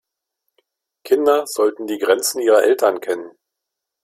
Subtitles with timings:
[1.03, 3.37] Kinder sollten die Grenzen ihrer Eltern kennen.